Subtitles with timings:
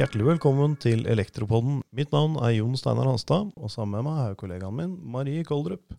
[0.00, 1.82] Hjertelig velkommen til Elektropodden.
[1.92, 5.92] Mitt navn er Jon Steinar Hanstad, og sammen med meg er kollegaen min Marie Koldrup.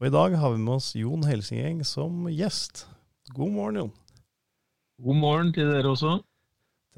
[0.00, 2.88] Og I dag har vi med oss Jon Helsingeng som gjest.
[3.30, 3.92] God morgen, Jon.
[5.06, 6.16] God morgen til dere også.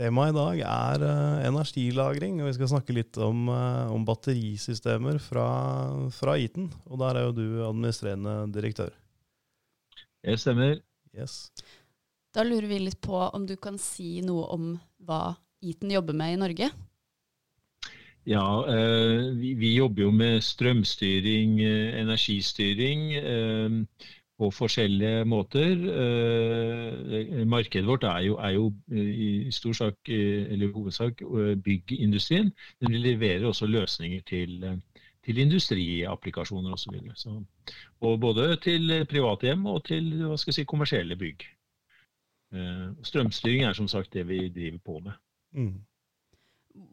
[0.00, 5.20] Temaet i dag er uh, energilagring, og vi skal snakke litt om, uh, om batterisystemer
[5.20, 5.46] fra,
[6.16, 6.72] fra Eaton.
[6.88, 8.96] Og der er jo du administrerende direktør.
[10.24, 10.80] Det stemmer.
[11.12, 11.42] Yes.
[12.32, 15.26] Da lurer vi litt på om du kan si noe om hva
[15.62, 16.70] Eaton jobber med i Norge?
[18.26, 23.70] Ja, eh, vi, vi, jobber jo med strømstyring, eh, energistyring eh,
[24.38, 25.74] på forskjellige måter.
[27.46, 31.22] Markedet vårt er jo, er jo i stor sak, eller hovedsak
[31.64, 32.50] byggindustrien,
[32.80, 34.80] men vi leverer også løsninger til,
[35.24, 36.98] til industriapplikasjoner osv.
[38.00, 41.46] Og både til private hjem og til hva skal jeg si, kommersielle bygg.
[43.04, 45.12] Strømstyring er som sagt det vi driver på med.
[45.52, 45.82] Mm.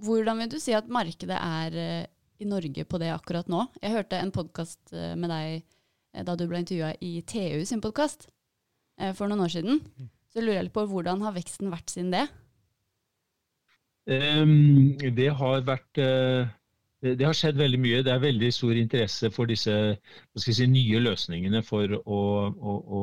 [0.04, 3.66] Hvordan vil du si at markedet er uh, i Norge på det akkurat nå?
[3.82, 7.84] Jeg hørte en podkast uh, med deg uh, da du ble intervjua i TU sin
[7.84, 8.30] podkast
[9.16, 9.78] for noen år siden.
[10.28, 12.26] Så Så lurer jeg litt på hvordan har veksten vært siden det?
[14.12, 16.02] Um, det har vært
[17.00, 18.02] det har skjedd veldig mye.
[18.04, 19.72] Det er veldig stor interesse for disse
[20.36, 22.20] si, nye løsningene for å,
[22.52, 23.00] å, å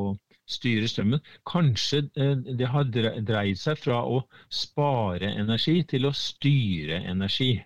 [0.47, 1.23] styre strømmen.
[1.49, 4.23] Kanskje eh, det har dreid seg fra å
[4.53, 7.57] spare energi til å styre energi.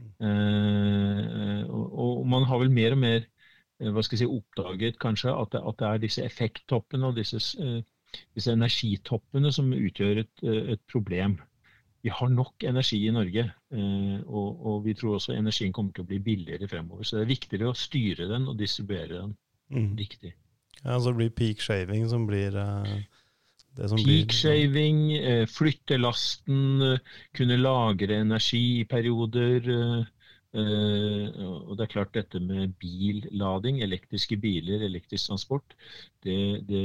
[0.00, 5.36] Eh, og man har vel mer og mer eh, hva skal jeg si, oppdaget kanskje
[5.36, 7.40] at det, at det er disse effekttoppene og disse,
[8.34, 11.36] disse energitoppene som utgjør et, et, problem.
[12.00, 13.42] Vi har nok energi i Norge,
[13.76, 17.04] og, og, vi tror også energien kommer til å bli billigere fremover.
[17.04, 19.34] Så det er viktigere å styre den og distribuere den
[19.68, 19.90] mm.
[19.98, 20.32] riktig.
[20.84, 22.94] Ja, Så blir peak shaving som blir uh,
[23.76, 30.06] det som Peak shaving, uh, flytte lasten, uh, kunne lagre energi i perioder.
[30.50, 35.76] og det er klart dette med billading, elektriske biler, elektrisk transport,
[36.24, 36.80] det, det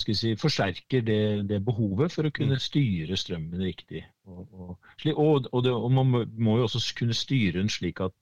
[0.00, 2.64] si, forsterker det, det, behovet for å kunne mm.
[2.64, 4.04] styre strømmen riktig.
[4.24, 8.12] Og, og, og, det, og, man må jo også kunne styre den slik at,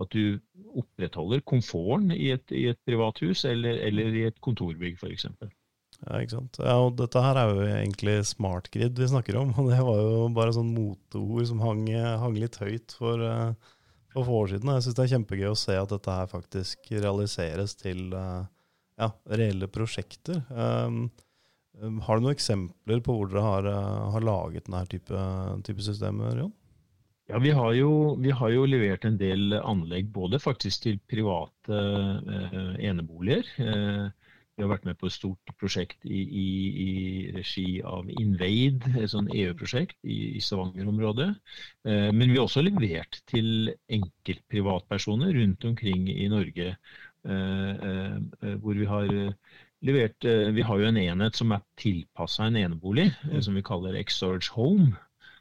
[0.00, 0.38] at du
[0.82, 5.28] opprettholder komforten i et, i et privathus eller, eller, i et kontorbygg f.eks.
[6.02, 6.58] Ja, ikke sant.
[6.60, 9.54] Ja, og dette her er jo egentlig smart grid vi snakker om.
[9.58, 11.86] og Det var jo bare sånn moteord som hang,
[12.22, 13.70] hang litt høyt for, eh,
[14.12, 14.74] for få år siden.
[14.76, 18.44] Jeg syns det er kjempegøy å se at dette her faktisk realiseres til uh,
[19.00, 20.42] ja, reelle prosjekter.
[20.50, 21.06] Um,
[21.80, 25.26] um, har du noen eksempler på hvor dere har, uh, har laget denne type,
[25.68, 26.54] type systemer, Jon?
[27.26, 31.80] Ja, vi har, jo, vi har, jo, levert en del anlegg både faktisk til private
[32.30, 33.48] eh, eneboliger.
[33.58, 34.06] Eh,
[34.56, 36.46] vi har vært med på et stort prosjekt i, i,
[36.84, 36.92] i
[37.34, 41.28] regi av Invade, et sånn EU-prosjekt i, i Stavanger-området.
[41.84, 46.76] Eh, men vi har også levert til enkeltprivatpersoner rundt omkring i Norge.
[47.26, 49.32] Eh, eh, hvor vi har eh,
[49.82, 53.10] levert Vi har jo en enhet som er tilpassa en enebolig,
[53.42, 54.94] som vi kaller X-Storage Home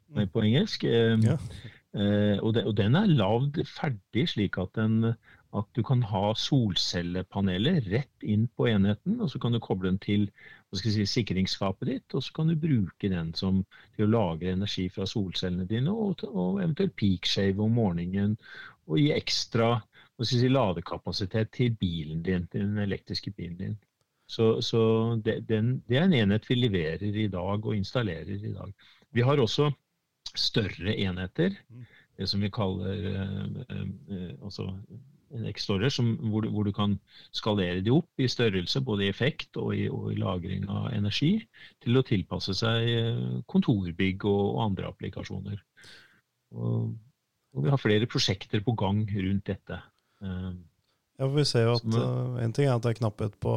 [0.10, 0.28] mm.
[0.34, 0.84] på engelsk.
[0.84, 1.38] Ja.
[1.96, 5.14] Og, den er lagd ferdig slik at, den,
[5.56, 10.02] at, du kan ha solcellepaneler rett inn på enheten, og så kan du koble den
[10.04, 10.26] til
[10.76, 13.64] si, sikringsskapet ditt, og så kan du bruke den som,
[13.96, 18.36] til å lagre energi fra solcellene dine, og, og eventuelt peakshave om morgenen,
[18.90, 19.78] og gi ekstra
[20.24, 23.80] si, ladekapasitet til bilen din, til den elektriske bilen din.
[24.28, 24.82] Så, så
[25.24, 28.72] det, den, det, er en enhet vi leverer i dag og installerer i dag.
[29.14, 29.70] Vi har også
[30.40, 31.56] større enheter,
[32.16, 34.70] det som vi kaller eh, eh, altså
[35.36, 35.92] en X-Storer,
[36.30, 36.94] hvor, hvor, du kan
[37.36, 41.34] skalere de opp i størrelse, både i effekt og i, og i lagring av energi,
[41.84, 45.60] til å tilpasse seg eh, kontorbygg og, og andre applikasjoner.
[46.56, 46.94] Og,
[47.56, 49.82] og vi har flere prosjekter på gang rundt dette.
[51.16, 53.54] Ja, for Vi ser jo at uh, En ting er at det er knapphet på,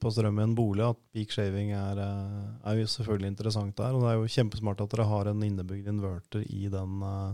[0.00, 0.84] på strøm i en bolig.
[0.84, 3.96] At peak shaving er, uh, er, jo selvfølgelig interessant der.
[3.96, 7.32] Og det er jo kjempesmart at dere har en innebygd inverter i den uh,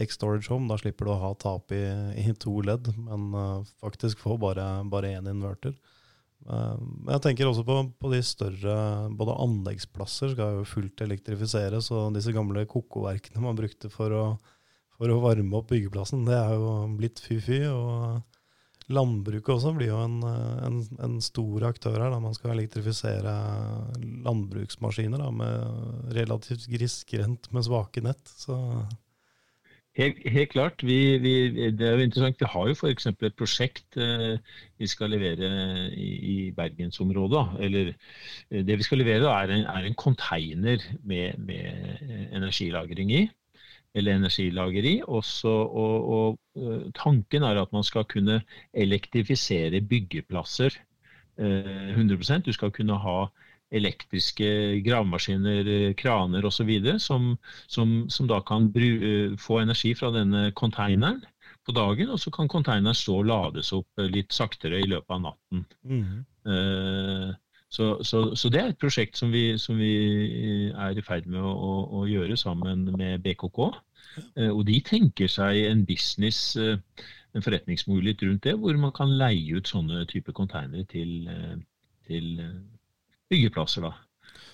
[0.00, 0.66] X-Storage Home.
[0.70, 1.84] Da slipper du å ha tap i,
[2.18, 5.78] i to ledd, men uh, faktisk få bare én inverter.
[6.40, 8.74] Men jeg tenker også på, på, de større
[9.12, 14.24] Både anleggsplasser skal jo fullt elektrifiseres, og disse gamle kokoverkene man brukte for å
[15.00, 16.26] for å varme opp byggeplassen.
[16.28, 17.62] Det er jo blitt fy-fy.
[17.72, 18.20] Og
[18.90, 20.16] landbruket også blir jo en,
[20.66, 22.10] en, en, stor aktør her.
[22.12, 23.34] Da man skal elektrifisere
[24.26, 28.34] landbruksmaskiner da, med relativt grisgrendt med svake nett.
[28.44, 28.58] Så
[29.98, 30.82] Helt, helt, klart.
[30.86, 31.32] Vi, vi,
[31.74, 32.38] det er jo interessant.
[32.38, 33.08] Vi har jo f.eks.
[33.10, 34.38] et prosjekt eh,
[34.78, 35.48] vi skal levere
[35.90, 37.42] i, i bergensområdet.
[37.66, 42.06] Eller eh, det vi skal levere, er en, er en container med, med
[42.38, 43.24] energilagring i.
[43.94, 44.94] eller energilager i.
[45.06, 48.40] Også, og, og, tanken er at man skal kunne
[48.74, 50.76] elektrifisere byggeplasser
[51.40, 53.30] 100% Du skal kunne ha
[53.72, 56.70] elektriske gravemaskiner, kraner osv.
[56.98, 57.36] Som,
[57.70, 58.68] som, som da kan
[59.38, 61.22] få energi fra denne konteineren
[61.66, 65.22] på dagen, og så kan konteineren stå og lades opp litt saktere i løpet av
[65.28, 65.64] natten.
[65.84, 66.26] Mm.
[66.44, 67.30] Uh,
[67.70, 69.92] så, så, så, det er et prosjekt som vi, som vi
[70.70, 73.60] er i ferd med å, å, å gjøre sammen med BKK.
[74.34, 76.74] Uh, og de tenker seg en business, uh,
[77.36, 81.30] en forretningsmulighet rundt det, hvor man kan leie ut sånne type konteinere til,
[82.10, 82.40] til
[83.30, 83.86] byggeplasser.
[83.86, 83.94] da.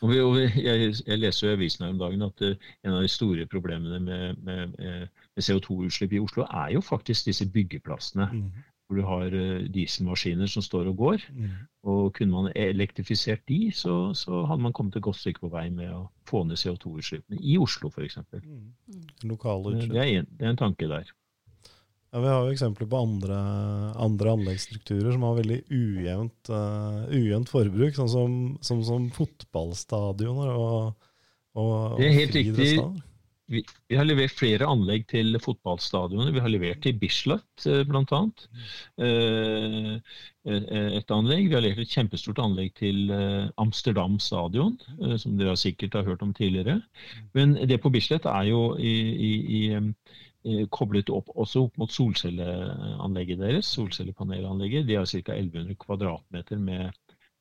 [0.05, 3.09] Og, vi, og jeg, jeg, leser i avisen her om dagen at en av de
[3.09, 8.29] store problemene med, med, med CO2-utslipp i Oslo er jo faktisk disse byggeplassene.
[8.29, 8.65] Mm.
[8.87, 11.27] Hvor du har uh, dieselmaskiner som står og går.
[11.35, 11.55] Mm.
[11.91, 15.69] Og kunne man elektrifisert de, så, så, hadde man kommet et godt stykke på vei
[15.75, 18.21] med å få ned CO2-utslippene i Oslo f.eks.
[18.35, 19.07] Mm.
[19.31, 19.95] Lokale utslipp.
[19.95, 21.11] Det er, en, det er en tanke der.
[22.15, 23.39] Ja, Vi har jo eksempler på andre,
[24.01, 31.11] andre anleggsstrukturer som har veldig ujevnt, uh, ujevnt forbruk, sånn som, som, som fotballstadioner og,
[31.59, 32.71] og Det er helt riktig.
[33.47, 36.33] Vi, vi, har levert flere anlegg til fotballstadioner.
[36.35, 38.21] Vi har levert til Bislett uh, bl.a.
[38.99, 39.95] Uh,
[40.47, 41.49] et anlegg.
[41.49, 43.11] Vi har levert et kjempestort anlegg til
[43.59, 44.77] Amsterdam stadion,
[45.19, 46.77] som dere sikkert har hørt om tidligere.
[47.35, 48.95] Men det på Bislett er jo i,
[49.27, 49.63] i, i
[50.47, 54.87] Eh, koblet opp også opp mot solcelleanlegget deres, solcellepanelanlegget.
[54.87, 55.35] De har ca.
[55.35, 56.95] 1100 kvadratmeter med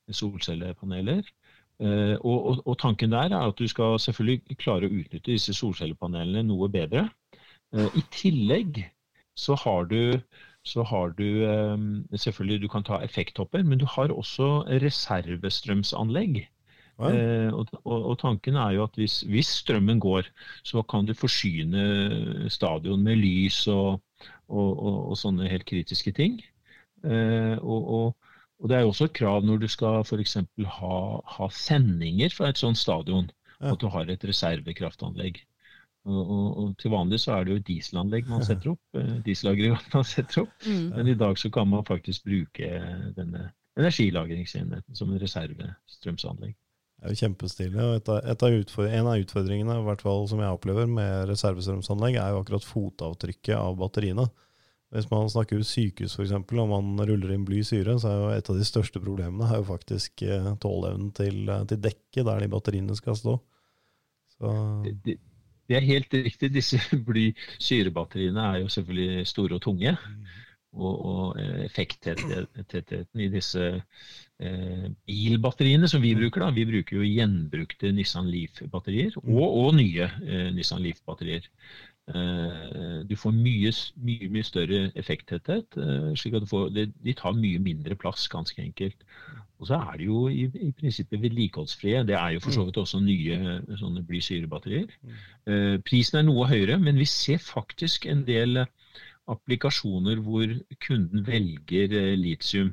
[0.09, 1.21] solcellepaneler.
[1.79, 5.53] Eh, og, og, og, tanken der er at du skal selvfølgelig klare å utnytte disse
[5.57, 7.07] solcellepanelene noe bedre.
[7.75, 8.83] Eh, I tillegg
[9.35, 10.15] så har du,
[10.63, 11.43] så har du
[12.15, 16.45] selvfølgelig du kan ta effekthopper, men du har også reservestrømsanlegg
[16.95, 20.29] Eh, og, og, og, tanken er jo at hvis, hvis, strømmen går,
[20.63, 23.99] så kan du forsyne stadion med lys og,
[24.47, 26.39] og sånne helt kritiske ting.
[27.03, 27.59] Eh,
[28.61, 30.37] og, det er jo også et krav når du skal f.eks.
[30.77, 30.95] Ha,
[31.37, 33.27] ha sendinger fra et sånt stadion,
[33.59, 33.73] ja.
[33.73, 35.41] at du har et reservekraftanlegg.
[36.05, 40.43] Og, til vanlig så er det jo dieselanlegg man setter opp, eh, dieselaggregat man setter
[40.43, 40.53] opp.
[40.67, 40.89] Mm.
[40.93, 42.69] Men i dag så kan man faktisk bruke
[43.17, 46.53] denne energilagringsenheten som en reservestrømsanlegg.
[46.95, 47.81] Det er jo kjempestilig.
[47.83, 52.65] og En av utfordringene i hvert fall som jeg opplever med reservestrømsanlegg, er jo akkurat
[52.69, 54.29] fotavtrykket av batteriene.
[54.95, 58.51] Hvis man snakker sykehus f.eks., og man ruller inn bly syre, så er jo et
[58.51, 62.51] av de største problemene er jo faktisk eh, tåleevnen til, eh, til dekket der de
[62.53, 63.35] batteriene skal stå.
[64.39, 65.17] Det,
[65.67, 66.51] det, er helt riktig.
[66.55, 69.95] Disse bly-syrebatteriene er jo selvfølgelig store og tunge.
[69.95, 70.33] Mm.
[70.75, 76.43] Og, og eh, effekttettheten i disse eh, bilbatteriene som vi bruker.
[76.43, 79.35] da, Vi bruker jo gjenbrukte Nissan Leaf-batterier, mm.
[79.37, 81.47] og, og, nye eh, Nissan Leaf-batterier.
[82.05, 83.71] Eh, du får mye,
[84.05, 85.77] mye, mye større effekttetthet.
[85.81, 89.03] Eh, slik at får, de, de, tar mye mindre plass, ganske enkelt.
[89.57, 92.03] Og så er de jo i, i prinsippet vedlikeholdsfrie.
[92.05, 92.67] Det er jo for så mm.
[92.69, 93.35] vidt også nye
[93.81, 94.89] sånne bly-syre-batterier.
[95.01, 95.09] Mm.
[95.49, 98.51] Eh, prisen er noe høyere, men vi ser faktisk en del
[99.31, 100.47] applikasjoner hvor
[100.85, 102.69] kunden velger litium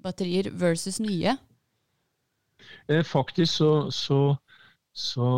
[0.03, 1.37] batterier versus nye?
[2.89, 4.21] Eh, faktisk så, så,
[4.93, 5.31] så,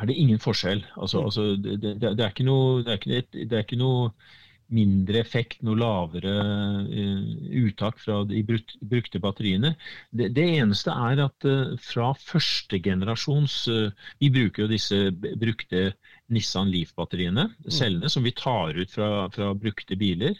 [0.00, 0.84] er det ingen forskjell.
[0.96, 1.24] Altså, mm.
[1.24, 4.12] altså det, det, det, er ikke noe, det, er ikke, det er ikke noe
[4.68, 6.32] mindre effekt, noe lavere
[6.84, 7.28] uh,
[7.62, 9.70] uttak fra de brukte batteriene.
[10.12, 13.88] Det, det eneste er at uh, fra første generasjons uh,
[14.20, 14.98] Vi bruker jo disse
[15.40, 15.86] brukte
[16.34, 17.70] Nissan Leaf-batteriene, mm.
[17.72, 20.36] cellene, som vi tar ut fra, fra brukte biler.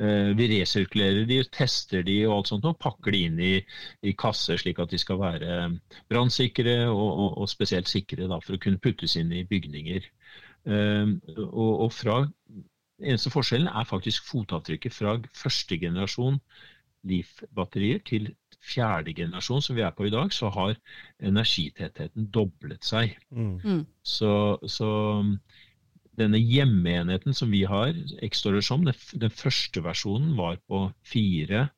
[0.00, 3.50] Vi resirkulerer de, tester de og alt sånt, og pakker de inn i,
[4.00, 5.58] i kasser slik at de skal være
[6.08, 10.08] brannsikre og, og, og, spesielt sikre da, for å kunne puttes inn i bygninger.
[10.64, 12.22] Og, og fra
[13.00, 16.40] eneste forskjellen er faktisk fotavtrykket fra første generasjon
[17.08, 20.76] Leaf-batterier til fjerde generasjon, som vi er på i dag, så har
[21.18, 23.16] energitettheten doblet seg.
[23.30, 23.56] Mm.
[23.64, 23.82] mm.
[24.02, 24.32] Så,
[24.68, 24.90] så,
[26.20, 27.94] denne hjemmeenheten som vi har,
[28.66, 31.68] som, den første versjonen var på fire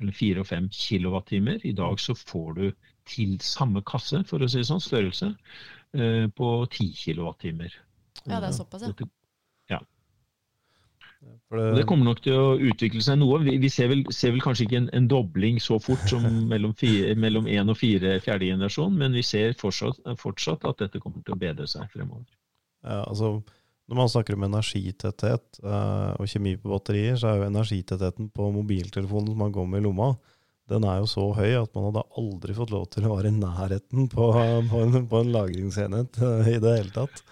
[0.00, 1.60] eller fire og fem kilowattimer.
[1.66, 2.64] I dag så får du
[3.06, 5.32] til samme kasse, for å si det sånn, størrelse,
[5.94, 7.74] eh, på ti kilowattimer.
[8.26, 9.08] Ja, det er såpass, ja.
[11.22, 11.74] Det...
[11.76, 11.84] det...
[11.88, 13.40] kommer nok til å utvikle seg noe.
[13.44, 16.74] Vi, vi ser, vel, ser, vel, kanskje ikke en, en dobling så fort som mellom,
[16.78, 21.24] fire, mellom én og fire fjerde generasjon, men vi ser fortsatt, fortsatt, at dette kommer
[21.26, 22.26] til å bedre seg fremover.
[22.82, 23.36] Ja, altså
[23.90, 28.52] Når man snakker om energitetthet eh, og kjemi på batterier, så er jo energitettheten på
[28.54, 30.14] mobiltelefonen som man går med i lomma,
[30.70, 33.36] den er jo så høy at man hadde aldri fått lov til å være i
[33.36, 34.28] nærheten på,
[34.70, 37.22] på, en, på en, lagringsenhet uh, i det hele tatt.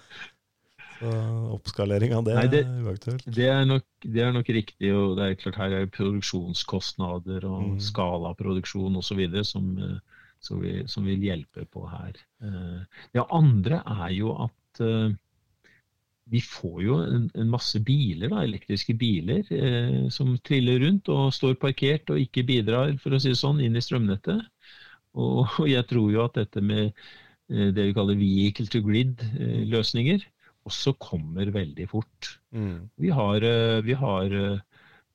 [1.01, 1.11] Så
[1.57, 3.25] oppskalering av det, Nei, det er uaktuelt.
[3.25, 4.93] Det er, nok, det er nok riktig.
[4.93, 7.79] og det er klart Her er produksjonskostnader og mm.
[7.89, 9.23] skalaproduksjon osv.
[9.49, 9.73] Som,
[10.45, 12.21] som, vi, som vil hjelpe på her.
[13.13, 14.85] Det andre er jo at
[16.31, 21.33] vi får jo en, en masse biler, da, elektriske biler eh, som triller rundt og
[21.35, 24.45] står parkert og ikke bidrar for å si det sånn, inn i strømnettet.
[25.19, 30.23] Og, og jeg tror jo at dette med eh, det vi kaller vehicle to grid-løsninger
[30.23, 30.29] eh,
[30.69, 32.35] også kommer veldig fort.
[32.53, 32.91] Mm.
[33.01, 34.63] Vi har, eh, vi har eh,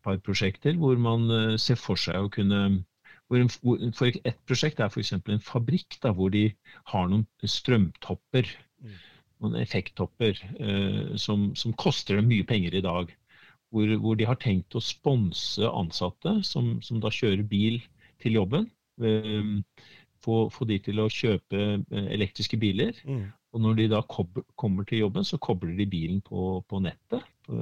[0.05, 2.83] par prosjekter hvor man eh, ser for seg å kunne
[3.25, 3.41] hvor
[3.97, 5.15] for Et prosjekt er f.eks.
[5.17, 6.51] en fabrikk da, hvor de
[6.91, 8.51] har noen strømtopper.
[8.85, 8.99] Mm
[9.43, 13.13] noen effekttopper eh, som, som, koster dem mye penger i dag.
[13.73, 17.81] Hvor, hvor de har tenkt å sponse ansatte som, som, da kjører bil
[18.23, 18.69] til jobben.
[19.03, 19.57] Eh,
[20.23, 22.95] få, få, de til å kjøpe elektriske biler.
[23.05, 23.25] Mm.
[23.55, 27.59] Og når de da kommer til jobben, så kobler de bilen på, på nettet, på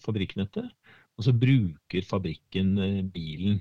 [0.00, 0.70] fabrikknettet.
[1.14, 3.60] Og så bruker fabrikken eh, bilen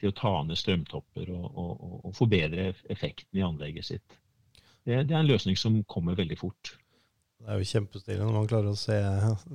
[0.00, 4.16] til å ta ned strømtopper og, og, og forbedre effekten i anlegget sitt.
[4.84, 6.74] Det, det, er en løsning som kommer veldig fort.
[7.40, 8.96] Det er jo kjempestilig når man klarer å se,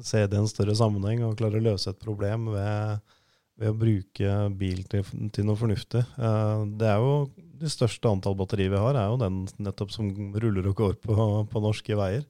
[0.03, 3.15] se, det i en større sammenheng og klarer å løse et problem ved,
[3.59, 6.01] ved å bruke bil til, til, noe fornuftig.
[6.17, 7.13] Eh, det er jo
[7.59, 11.15] Det største antall batterier vi har, er jo den nettopp som ruller og går på,
[11.51, 12.23] på norske veier.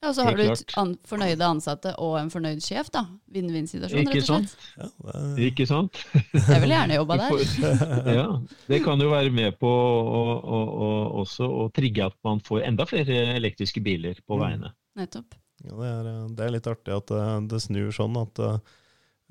[0.00, 0.44] Ja, og så har du
[0.80, 3.02] an fornøyde ansatte og en fornøyd sjef, da.
[3.32, 4.66] Vinn-vinn-situasjon, rett og slett.
[4.76, 5.46] Ja, det...
[5.50, 6.00] Ikke sant?
[6.36, 7.44] Jeg vil gjerne jobbe der.
[8.18, 8.26] ja,
[8.68, 10.90] det kan jo være med på å, å, å,
[11.24, 14.44] også å trigge at man får enda flere elektriske biler på mm.
[14.44, 14.72] veiene.
[15.00, 15.36] Nettopp.
[15.64, 18.76] Ja, det er, det er, litt artig at det, eh, det snur sånn at uh,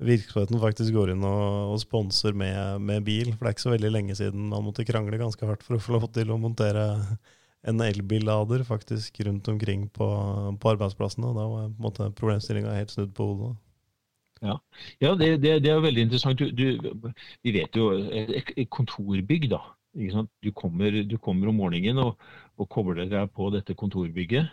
[0.02, 3.32] virksomheten faktisk går inn og, og sponser med, med, bil.
[3.32, 5.82] For det er ikke så veldig lenge siden man måtte krangle ganske hardt for å
[5.82, 6.86] få lov til å montere
[7.66, 10.08] en elbillader faktisk rundt omkring på,
[10.60, 11.30] på arbeidsplassene.
[11.30, 13.54] Og da var på problemstillinga helt snudd på hodet.
[14.44, 14.58] Ja,
[15.00, 16.38] ja det, det, det, er veldig interessant.
[16.38, 17.10] Du, du,
[17.42, 19.62] vi vet jo et, kontorbygg, da.
[19.96, 22.20] Du kommer, du, kommer, om morgenen og,
[22.60, 24.52] og kobler deg på dette kontorbygget.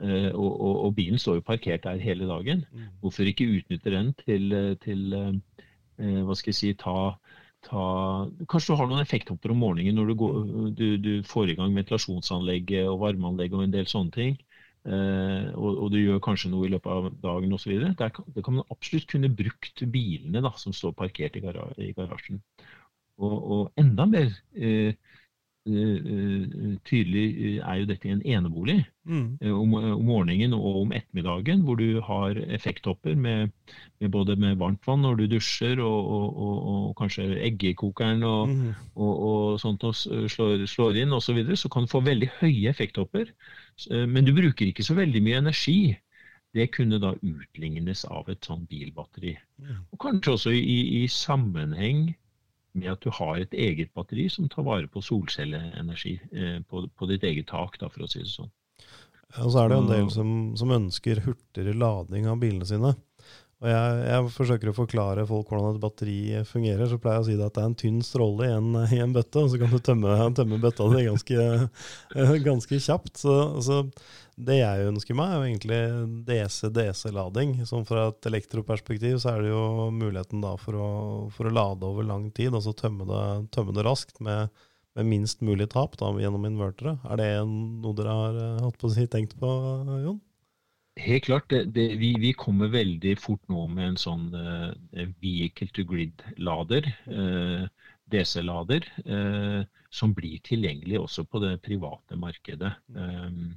[0.00, 2.64] Eh, og, og, og, bilen står jo parkert der hele dagen.
[2.72, 2.88] Mm.
[3.02, 7.14] Hvorfor ikke utnytte den til, til eh, hva skal jeg si, ta
[7.62, 7.82] ta,
[8.50, 10.40] Kanskje du har noen effekthopper om morgenen når du, går,
[10.78, 14.40] du, du får i gang ventilasjonsanlegget og varmeanlegget og en del sånne ting.
[14.82, 17.76] Uh, og, og, du gjør kanskje noe i løpet av dagen osv.
[17.94, 18.08] Det
[18.42, 21.84] kan man absolutt kunne brukt bilene da, som står parkert i, garasjen.
[21.86, 22.42] I garasjen.
[23.22, 25.21] Og, og, enda mer eh, Eh,
[25.62, 29.38] tydelig eh, er jo dette en enebolig mm.
[29.40, 33.52] Eh, om, om, morgenen og om ettermiddagen, hvor du har effekttopper med,
[34.00, 39.58] med både med varmt vann når du dusjer, og, og, og, kanskje eggekokeren og, mm.
[39.62, 43.30] sånt og slår, slår inn osv., så, videre, så kan du få veldig høye effekttopper.
[43.90, 45.94] Men du bruker ikke så veldig mye energi.
[46.52, 49.32] Det kunne da utlignes av et sånn bilbatteri.
[49.62, 49.86] Mm.
[49.94, 52.10] Og kanskje også i, i sammenheng
[52.78, 57.08] med at du har et eget batteri som tar vare på solcelleenergi eh, på, på,
[57.10, 58.52] ditt eget tak, da, for å si det sånn.
[59.40, 62.94] Og så er det jo en del som, som, ønsker hurtigere lading av bilene sine.
[63.62, 66.16] Og jeg, jeg, forsøker å forklare folk hvordan et batteri
[66.48, 66.88] fungerer.
[66.90, 69.14] Så pleier jeg å si at det er en tynn stråle i en, i en
[69.14, 71.44] bøtte, og så kan du tømme, tømme bøtta di ganske,
[72.48, 73.20] ganske, kjapt.
[73.22, 73.78] Så, så,
[74.34, 75.78] det jeg ønsker meg, er jo egentlig
[76.26, 77.54] DC-DC-lading.
[77.68, 79.62] Sånn fra et elektroperspektiv så er det jo
[79.94, 80.90] muligheten da for å,
[81.36, 83.22] for å lade over lang tid, altså tømme det,
[83.54, 84.50] tømme det raskt med,
[84.98, 86.96] med, minst mulig tap da, gjennom invertere.
[87.06, 89.54] Er det noe dere har hatt på å si, tenkt på,
[90.02, 90.18] Jon?
[91.00, 91.48] Helt klart.
[91.48, 94.72] Det, det, vi, vi, kommer veldig fort nå med en sånn uh,
[95.22, 102.74] vehicle to grid-lader, uh, eh, DC-lader, uh, som blir tilgjengelig også på det private markedet.
[102.92, 103.56] Um,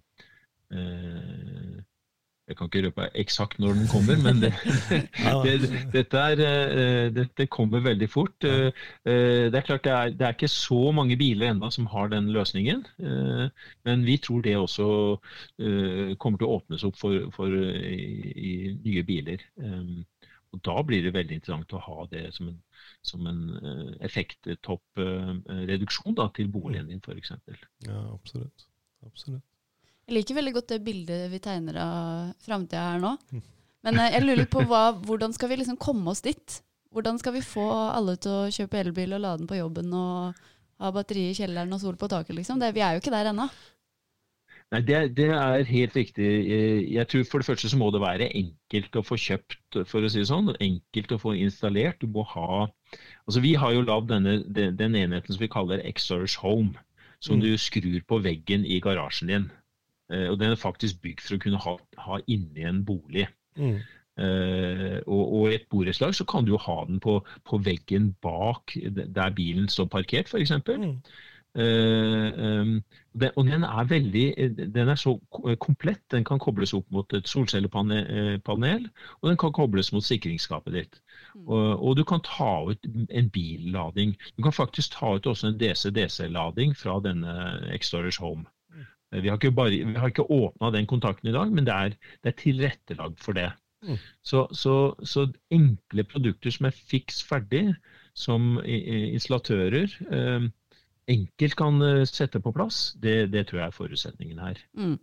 [2.47, 4.53] jeg kan ikke røpe eksakt når den kommer, men det,
[5.45, 5.53] det,
[5.93, 8.43] dette, er, eh, dette, kommer veldig fort.
[8.45, 8.71] Eh,
[9.09, 12.07] eh, det er klart det er, det er ikke så mange biler ennå som har
[12.13, 12.85] den løsningen.
[13.85, 15.17] Men vi tror det også
[16.21, 19.37] kommer til å åpnes opp for, for i, i nye biler.
[20.53, 22.59] Og Da blir det veldig interessant å ha det som en,
[23.03, 23.41] som en
[24.05, 27.31] effekttoppreduksjon til boligen din, f.eks.
[27.89, 28.59] Ja, absolutt.
[29.05, 29.54] absolutt.
[30.05, 33.15] Jeg liker veldig godt det bildet vi tegner av framtida her nå.
[33.85, 36.59] Men eh, jeg lurer litt på hva, hvordan skal vi liksom komme oss dit?
[36.95, 40.43] Hvordan skal vi få alle til å kjøpe elbil og lade den på jobben og
[40.81, 42.61] ha batteri i kjelleren og sol på taket, liksom?
[42.61, 43.49] Det, vi er jo ikke der ennå.
[44.73, 46.29] Nei, det, det, er helt riktig.
[46.89, 50.09] Jeg tror For det første så må det være enkelt å få kjøpt, for å
[50.09, 50.53] si det sånn.
[50.63, 52.01] Enkelt å få installert.
[52.01, 52.65] Du må ha
[53.25, 56.73] altså Vi har jo lagd den enheten som vi kaller X-Storage Home.
[57.23, 57.45] Som mm.
[57.45, 59.45] du skrur på veggen i garasjen din.
[60.13, 63.27] Eh, og Den er faktisk bygd for å kunne ha, ha inni en bolig.
[63.57, 63.79] Mm.
[64.15, 68.71] Uh, og, i et borettslag så kan du jo ha den på, på veggen bak
[68.95, 70.53] der bilen står parkert, f.eks.
[70.69, 70.93] Mm.
[71.55, 72.71] Uh, um,
[73.15, 74.23] den, og den er veldig
[74.75, 75.17] den er så
[75.59, 76.03] komplett.
[76.11, 78.87] Den kan kobles opp mot et solcellepanel,
[79.21, 80.99] og den kan kobles mot sikringsskapet ditt.
[81.35, 81.47] Mm.
[81.47, 84.15] Og, og, du kan ta ut en billading.
[84.37, 87.35] Du kan faktisk ta ut også en DC-DC-lading fra denne
[87.75, 88.47] X-Storage Home.
[89.15, 89.21] Mm.
[89.23, 91.95] Vi har ikke, bare, vi har ikke åpna den kontakten i dag, men det er,
[92.23, 93.49] det er tilrettelagt for det.
[93.85, 93.97] Mm.
[94.25, 97.67] Så, så, så, enkle produkter som er fiks ferdig,
[98.15, 100.45] som installatører eh,
[101.11, 104.61] enkelt kan eh, sette på plass, det, det tror jeg er forutsetningen her.
[104.77, 104.95] Mm.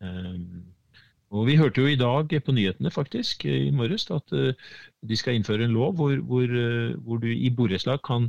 [0.00, 0.44] Um,
[1.30, 4.50] og Vi hørte jo i dag på nyhetene faktisk, i morges at uh,
[5.06, 8.26] de skal innføre en lov hvor, hvor, uh, hvor du i borettslag kan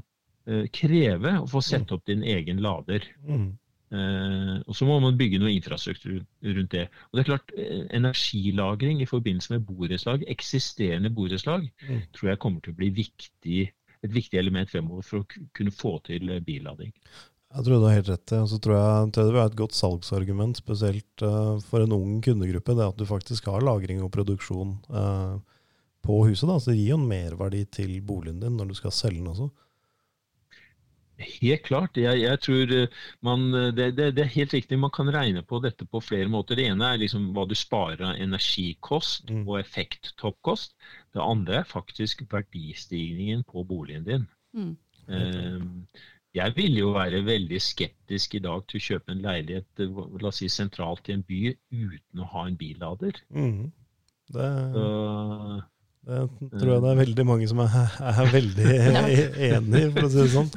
[0.49, 3.07] uh, kreve å få sette opp din egen lader.
[3.25, 3.55] Mm.
[3.91, 6.85] Og Så må man bygge noe infrastruktur rundt det.
[7.09, 7.51] Og det er klart,
[7.91, 11.99] Energilagring i forbindelse med borettslag, eksisterende borettslag, mm.
[12.15, 13.65] tror jeg kommer til å bli viktig
[14.01, 16.93] et viktig element fremover for å kunne få til billading.
[17.51, 19.59] Jeg tror du har helt rett og så tror jeg, tror det vil være et
[19.59, 24.11] godt salgsargument, spesielt uh, for en ung kundegruppe, det at du faktisk har lagring og
[24.15, 25.35] produksjon uh,
[26.01, 26.47] på huset.
[26.47, 26.55] Da.
[26.57, 29.49] Så det gir jo en merverdi til boligen din når du skal selge den også.
[31.21, 31.97] Helt klart.
[31.99, 33.47] Jeg, jeg tror eh, man,
[33.77, 34.79] det, det, det, er helt riktig.
[34.79, 36.59] Man kan regne på dette på flere måter.
[36.59, 39.43] Det ene er liksom hva du sparer av energikost mm.
[39.47, 40.75] og effekttoppkost.
[41.13, 44.25] Det andre er faktisk verdistigningen på boligen din.
[44.57, 44.73] Mm.
[45.11, 45.85] Um,
[46.35, 50.29] jeg vil jo være veldig skeptisk i dag til å kjøpe en leilighet eh, la
[50.29, 53.19] oss si, sentralt i en by uten å ha en billader.
[53.35, 53.71] Mm.
[54.31, 54.47] Det,
[56.07, 56.21] det,
[56.55, 57.75] tror jeg det er veldig mange som er,
[58.13, 58.69] er veldig
[59.49, 60.53] enig i, for å si det sånn.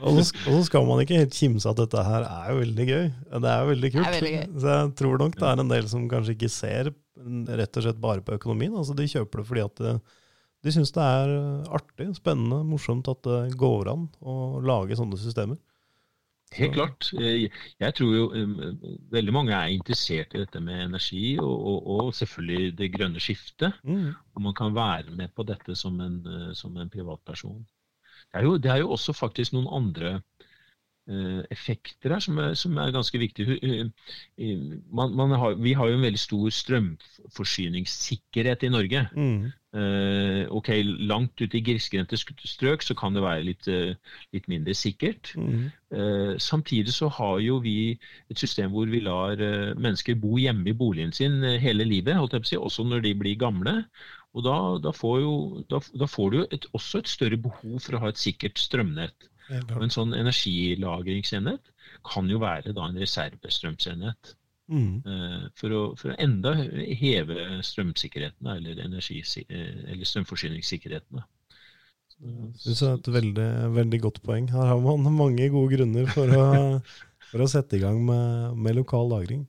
[0.00, 3.06] Og så skal man ikke helt kimse at dette her er jo veldig gøy.
[3.34, 4.10] Det er jo veldig kult.
[4.16, 4.32] Veldig
[4.62, 6.92] så jeg tror nok det er en del som kanskje ikke ser
[7.60, 8.76] rett og slett bare på økonomien.
[8.76, 9.96] Altså De kjøper det fordi at det,
[10.64, 15.18] de syns det er eh, artig, spennende, morsomt at det går an å lage sånne
[15.20, 15.60] systemer.
[16.50, 17.06] Helt klart.
[17.14, 18.24] Jeg tror jo
[19.14, 23.76] veldig mange er interessert i dette med energi, og, og, og selvfølgelig det grønne skiftet.
[23.86, 24.08] Mm.
[24.34, 27.62] Og man kan være med på dette som en, eh, som en privatperson.
[28.30, 30.10] Det er, jo, det er, jo, også faktisk noen andre
[31.10, 33.58] uh, effekter her som er, som er ganske viktige.
[34.92, 39.02] Man, man har, vi har jo en veldig stor strømforsyningssikkerhet i Norge.
[39.16, 39.50] Mm.
[39.70, 40.68] Uh, ok,
[41.06, 43.94] Langt ute i grisgrendte strøk så kan det være litt, uh,
[44.34, 45.30] litt mindre sikkert.
[45.38, 45.68] Mm.
[45.94, 47.94] Uh, samtidig så har jo vi
[48.30, 49.38] et system hvor vi lar
[49.78, 53.06] mennesker bo hjemme i boligen sin hele livet, holdt jeg på å si, også når
[53.06, 53.76] de blir gamle.
[54.36, 55.34] Og Da, da får, jo,
[55.72, 59.26] da, da får, du et, også et større behov for å ha et sikkert strømnett.
[59.74, 61.72] Og En sånn energilagringsenhet
[62.06, 64.36] kan jo være da en reservestrømsenhet.
[64.70, 65.02] Mm.
[65.02, 69.18] Eh, for, å, for, å, enda heve strømsikkerheten eller, energi,
[69.50, 71.24] eller strømforsyningssikkerheten.
[72.20, 74.50] Det er et veldig, veldig, godt poeng.
[74.52, 76.44] Her har man mange gode grunner for å,
[77.32, 79.46] for å sette i gang med, med, lokal lagring.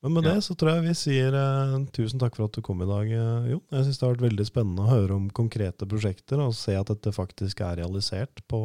[0.00, 0.34] Men med ja.
[0.34, 3.10] det så tror jeg vi sier eh, tusen takk for at du kom i dag,
[3.12, 3.64] eh, Jon.
[3.68, 6.88] Jeg synes det har vært veldig spennende å høre om konkrete prosjekter og se at
[6.88, 8.60] dette faktisk er realisert på,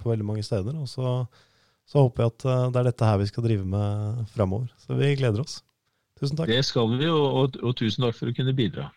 [0.00, 0.78] på veldig mange steder.
[0.80, 1.18] Og så
[1.92, 4.72] så håper jeg at eh, det er dette her vi skal drive med framover.
[4.84, 5.60] Så vi gleder oss.
[6.20, 6.48] Tusen takk.
[6.48, 8.90] Det skal vi, og, og, og tusen takk for å kunne bidra.